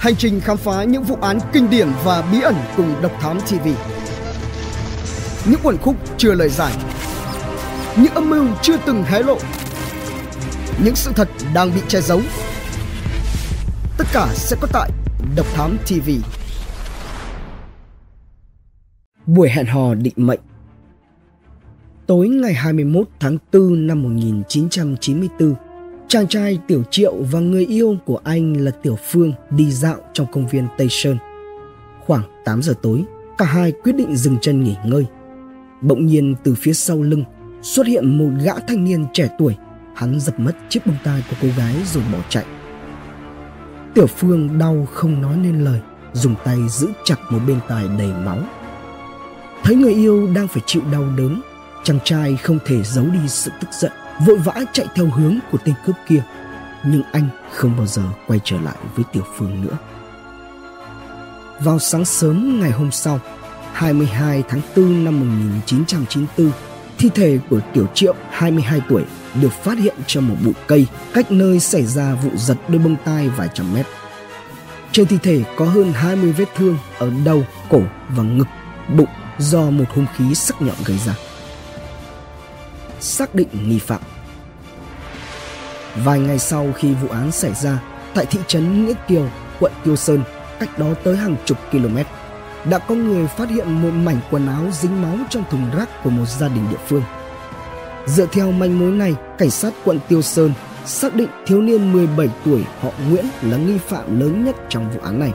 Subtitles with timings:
[0.00, 3.40] Hành trình khám phá những vụ án kinh điển và bí ẩn cùng Độc Thám
[3.40, 3.68] TV.
[5.50, 6.72] Những quần khúc chưa lời giải.
[7.96, 9.38] Những âm mưu chưa từng hé lộ.
[10.84, 12.20] Những sự thật đang bị che giấu.
[13.98, 14.90] Tất cả sẽ có tại
[15.36, 16.10] Độc Thám TV.
[19.26, 20.40] Buổi hẹn hò định mệnh
[22.06, 25.54] Tối ngày 21 tháng 4 năm 1994,
[26.10, 30.26] chàng trai Tiểu Triệu và người yêu của anh là Tiểu Phương đi dạo trong
[30.32, 31.18] công viên Tây Sơn.
[32.06, 33.04] Khoảng 8 giờ tối,
[33.38, 35.06] cả hai quyết định dừng chân nghỉ ngơi.
[35.80, 37.24] Bỗng nhiên từ phía sau lưng
[37.62, 39.56] xuất hiện một gã thanh niên trẻ tuổi.
[39.94, 42.44] Hắn giật mất chiếc bông tai của cô gái rồi bỏ chạy.
[43.94, 45.80] Tiểu Phương đau không nói nên lời,
[46.12, 48.38] dùng tay giữ chặt một bên tai đầy máu.
[49.62, 51.42] Thấy người yêu đang phải chịu đau đớn,
[51.84, 53.92] chàng trai không thể giấu đi sự tức giận
[54.26, 56.22] vội vã chạy theo hướng của tên cướp kia
[56.84, 59.76] nhưng anh không bao giờ quay trở lại với tiểu phương nữa.
[61.60, 63.20] Vào sáng sớm ngày hôm sau
[63.72, 66.52] 22 tháng 4 năm 1994
[66.98, 69.04] thi thể của tiểu triệu 22 tuổi
[69.40, 72.96] được phát hiện trong một bụi cây cách nơi xảy ra vụ giật đôi bông
[73.04, 73.86] tai vài trăm mét.
[74.92, 78.48] Trên thi thể có hơn 20 vết thương ở đầu, cổ và ngực,
[78.96, 81.14] bụng do một hung khí sắc nhọn gây ra
[83.00, 84.00] xác định nghi phạm.
[86.04, 87.82] Vài ngày sau khi vụ án xảy ra,
[88.14, 89.28] tại thị trấn Nghĩa Kiều,
[89.60, 90.22] quận Tiêu Sơn,
[90.60, 91.96] cách đó tới hàng chục km,
[92.70, 96.10] đã có người phát hiện một mảnh quần áo dính máu trong thùng rác của
[96.10, 97.02] một gia đình địa phương.
[98.06, 100.52] Dựa theo manh mối này, cảnh sát quận Tiêu Sơn
[100.86, 105.00] xác định thiếu niên 17 tuổi họ Nguyễn là nghi phạm lớn nhất trong vụ
[105.02, 105.32] án này.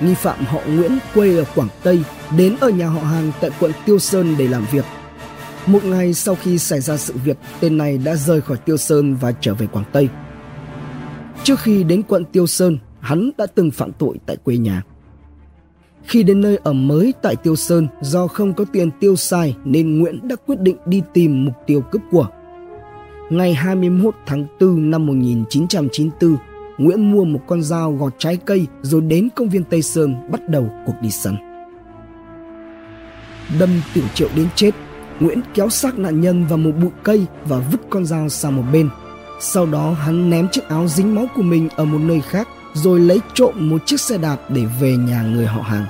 [0.00, 2.02] Nghi phạm họ Nguyễn quê ở Quảng Tây
[2.36, 4.84] đến ở nhà họ hàng tại quận Tiêu Sơn để làm việc
[5.68, 9.14] một ngày sau khi xảy ra sự việc, tên này đã rời khỏi Tiêu Sơn
[9.14, 10.08] và trở về Quảng Tây.
[11.44, 14.82] Trước khi đến quận Tiêu Sơn, hắn đã từng phạm tội tại quê nhà.
[16.04, 19.98] Khi đến nơi ở mới tại Tiêu Sơn, do không có tiền tiêu xài nên
[19.98, 22.28] Nguyễn đã quyết định đi tìm mục tiêu cướp của.
[23.30, 26.36] Ngày 21 tháng 4 năm 1994,
[26.78, 30.48] Nguyễn mua một con dao gọt trái cây rồi đến công viên Tây Sơn bắt
[30.48, 31.36] đầu cuộc đi săn.
[33.58, 34.70] Đâm tiểu triệu đến chết
[35.20, 38.64] Nguyễn kéo xác nạn nhân vào một bụi cây và vứt con dao sang một
[38.72, 38.88] bên.
[39.40, 43.00] Sau đó hắn ném chiếc áo dính máu của mình ở một nơi khác rồi
[43.00, 45.86] lấy trộm một chiếc xe đạp để về nhà người họ hàng.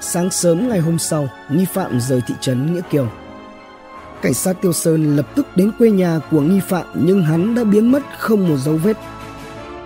[0.00, 3.08] Sáng sớm ngày hôm sau, nghi phạm rời thị trấn Nghĩa Kiều.
[4.22, 7.64] Cảnh sát Tiêu Sơn lập tức đến quê nhà của nghi phạm nhưng hắn đã
[7.64, 8.96] biến mất không một dấu vết.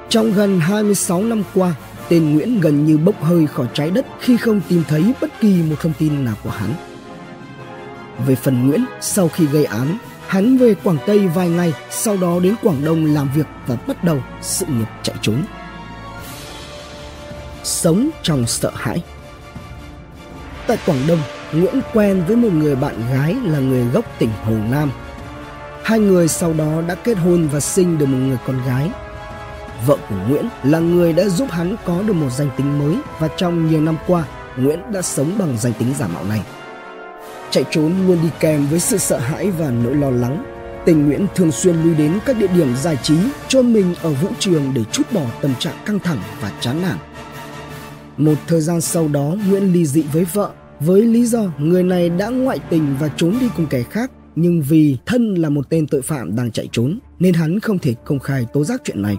[0.08, 1.74] Trong gần 26 năm qua,
[2.08, 5.62] tên Nguyễn gần như bốc hơi khỏi trái đất khi không tìm thấy bất kỳ
[5.62, 6.74] một thông tin nào của hắn.
[8.26, 12.40] Về phần Nguyễn, sau khi gây án, hắn về Quảng Tây vài ngày, sau đó
[12.42, 15.42] đến Quảng Đông làm việc và bắt đầu sự nghiệp chạy trốn.
[17.64, 19.02] Sống trong sợ hãi
[20.66, 21.18] Tại Quảng Đông,
[21.52, 24.90] Nguyễn quen với một người bạn gái là người gốc tỉnh Hồ Nam.
[25.84, 28.90] Hai người sau đó đã kết hôn và sinh được một người con gái.
[29.86, 33.28] Vợ của Nguyễn là người đã giúp hắn có được một danh tính mới và
[33.36, 34.24] trong nhiều năm qua,
[34.56, 36.42] Nguyễn đã sống bằng danh tính giả mạo này.
[37.50, 40.44] Chạy trốn luôn đi kèm với sự sợ hãi và nỗi lo lắng.
[40.86, 43.16] Tình Nguyễn thường xuyên lui đến các địa điểm giải trí
[43.48, 46.96] cho mình ở vũ trường để chút bỏ tâm trạng căng thẳng và chán nản.
[48.16, 52.08] Một thời gian sau đó, Nguyễn ly dị với vợ với lý do người này
[52.08, 55.86] đã ngoại tình và trốn đi cùng kẻ khác nhưng vì thân là một tên
[55.86, 59.16] tội phạm đang chạy trốn nên hắn không thể công khai tố giác chuyện này.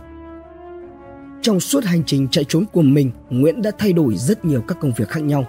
[1.42, 4.78] Trong suốt hành trình chạy trốn của mình, Nguyễn đã thay đổi rất nhiều các
[4.82, 5.48] công việc khác nhau.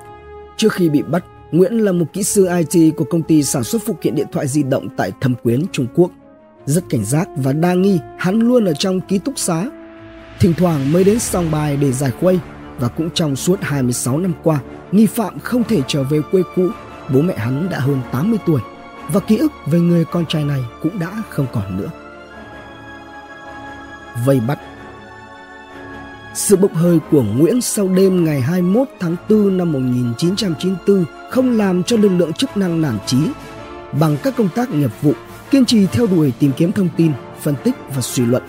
[0.56, 1.24] Trước khi bị bắt,
[1.56, 4.48] Nguyễn là một kỹ sư IT của công ty sản xuất phụ kiện điện thoại
[4.48, 6.10] di động tại Thâm Quyến, Trung Quốc.
[6.66, 9.66] Rất cảnh giác và đa nghi, hắn luôn ở trong ký túc xá.
[10.40, 12.38] Thỉnh thoảng mới đến song bài để giải khuây
[12.78, 14.60] và cũng trong suốt 26 năm qua,
[14.92, 16.68] nghi phạm không thể trở về quê cũ.
[17.14, 18.60] Bố mẹ hắn đã hơn 80 tuổi
[19.12, 21.90] và ký ức về người con trai này cũng đã không còn nữa.
[24.26, 24.58] Vây bắt
[26.36, 31.82] sự bốc hơi của Nguyễn sau đêm ngày 21 tháng 4 năm 1994 không làm
[31.82, 33.16] cho lực lượng chức năng nản chí.
[34.00, 35.12] Bằng các công tác nghiệp vụ,
[35.50, 38.42] kiên trì theo đuổi tìm kiếm thông tin, phân tích và suy luận,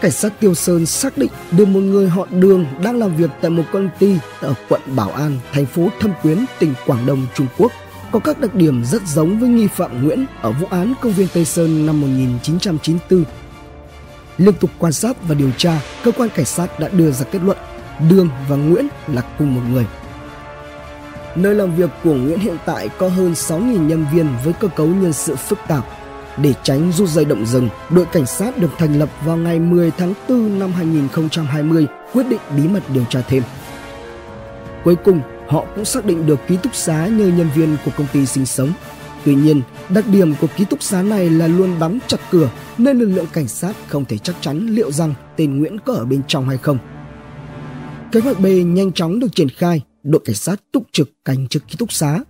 [0.00, 3.50] cảnh sát Tiêu Sơn xác định được một người họ Đường đang làm việc tại
[3.50, 7.46] một công ty ở quận Bảo An, thành phố Thâm Quyến, tỉnh Quảng Đông, Trung
[7.58, 7.72] Quốc
[8.14, 11.28] có các đặc điểm rất giống với nghi phạm Nguyễn ở vụ án công viên
[11.34, 13.24] Tây Sơn năm 1994
[14.38, 17.42] Liên tục quan sát và điều tra, cơ quan cảnh sát đã đưa ra kết
[17.42, 17.58] luận
[18.10, 19.86] Đường và Nguyễn là cùng một người.
[21.36, 24.86] Nơi làm việc của Nguyễn hiện tại có hơn 6.000 nhân viên với cơ cấu
[24.86, 25.84] nhân sự phức tạp.
[26.36, 29.90] Để tránh rút dây động rừng, đội cảnh sát được thành lập vào ngày 10
[29.90, 33.42] tháng 4 năm 2020 quyết định bí mật điều tra thêm.
[34.84, 38.06] Cuối cùng, họ cũng xác định được ký túc xá nơi nhân viên của công
[38.12, 38.72] ty sinh sống.
[39.24, 42.98] Tuy nhiên, đặc điểm của ký túc xá này là luôn đóng chặt cửa nên
[42.98, 46.22] lực lượng cảnh sát không thể chắc chắn liệu rằng tên Nguyễn có ở bên
[46.28, 46.78] trong hay không.
[48.12, 51.68] Kế hoạch B nhanh chóng được triển khai, đội cảnh sát túc trực canh trực
[51.68, 52.20] ký túc xá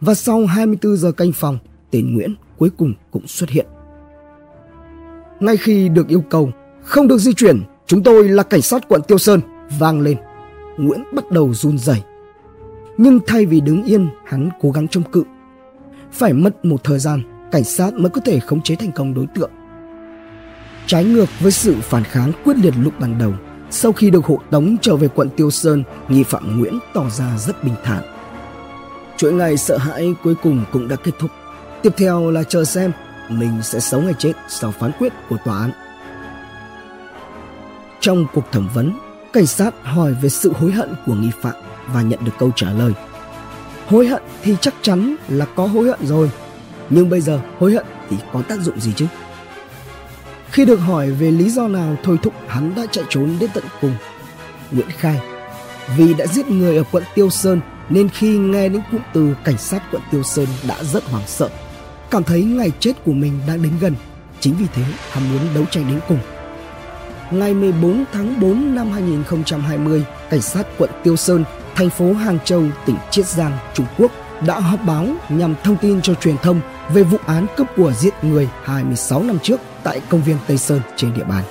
[0.00, 1.58] và sau 24 giờ canh phòng,
[1.90, 3.66] tên Nguyễn cuối cùng cũng xuất hiện.
[5.40, 6.50] Ngay khi được yêu cầu
[6.82, 9.40] không được di chuyển, chúng tôi là cảnh sát quận Tiêu Sơn
[9.78, 10.16] vang lên.
[10.78, 12.02] Nguyễn bắt đầu run rẩy.
[12.96, 15.24] Nhưng thay vì đứng yên, hắn cố gắng chống cự.
[16.14, 17.22] Phải mất một thời gian,
[17.52, 19.50] cảnh sát mới có thể khống chế thành công đối tượng.
[20.86, 23.32] Trái ngược với sự phản kháng quyết liệt lúc ban đầu,
[23.70, 27.38] sau khi được hộ tống trở về quận Tiêu Sơn, nghi phạm Nguyễn tỏ ra
[27.38, 28.02] rất bình thản.
[29.16, 31.30] Chuỗi ngày sợ hãi cuối cùng cũng đã kết thúc.
[31.82, 32.92] Tiếp theo là chờ xem
[33.28, 35.70] mình sẽ sống hay chết sau phán quyết của tòa án.
[38.00, 38.92] Trong cuộc thẩm vấn,
[39.32, 41.54] cảnh sát hỏi về sự hối hận của nghi phạm
[41.92, 42.92] và nhận được câu trả lời.
[43.86, 46.30] Hối hận thì chắc chắn là có hối hận rồi,
[46.90, 49.06] nhưng bây giờ hối hận thì có tác dụng gì chứ?
[50.50, 53.64] Khi được hỏi về lý do nào thôi thúc hắn đã chạy trốn đến tận
[53.80, 53.94] cùng,
[54.70, 55.20] Nguyễn khai
[55.96, 59.58] vì đã giết người ở quận Tiêu Sơn nên khi nghe những cụm từ cảnh
[59.58, 61.48] sát quận Tiêu Sơn đã rất hoảng sợ,
[62.10, 63.94] cảm thấy ngày chết của mình đang đến gần.
[64.40, 66.18] Chính vì thế, hắn muốn đấu tranh đến cùng.
[67.30, 72.62] Ngày 14 tháng 4 năm 2020, cảnh sát quận Tiêu Sơn, thành phố Hàng Châu,
[72.86, 74.12] tỉnh Chiết Giang, Trung Quốc
[74.46, 76.60] đã họp báo nhằm thông tin cho truyền thông
[76.92, 80.80] về vụ án cướp của giết người 26 năm trước tại công viên Tây Sơn
[80.96, 81.44] trên địa bàn.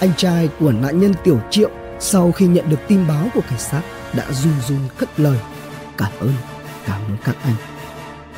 [0.00, 1.70] Anh trai của nạn nhân Tiểu Triệu
[2.00, 3.82] sau khi nhận được tin báo của cảnh sát
[4.16, 5.38] đã run run cất lời
[5.96, 6.32] cảm ơn
[6.86, 7.54] cảm ơn các anh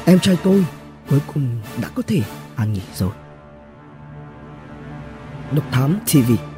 [0.05, 0.64] em trai tôi
[1.11, 2.23] cuối cùng đã có thể
[2.56, 3.11] an nghỉ rồi
[5.52, 6.58] độc thám tv